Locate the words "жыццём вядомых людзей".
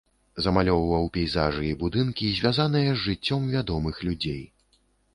3.05-4.45